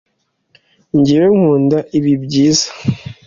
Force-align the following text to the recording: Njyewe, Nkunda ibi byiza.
Njyewe, 0.97 1.29
Nkunda 1.39 1.77
ibi 1.97 2.13
byiza. 2.23 2.67